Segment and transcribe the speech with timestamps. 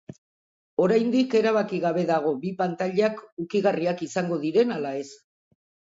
[0.85, 5.09] Oraindik erabaki gabe dago bi pantailak ukigarriak izango diren ala ez.